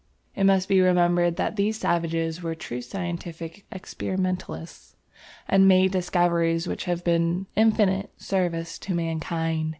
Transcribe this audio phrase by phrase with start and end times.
[0.35, 4.95] ]It must be remembered that these savages were true scientific experimentalists,
[5.47, 9.69] and made discoveries which have been of infinite service to mankind.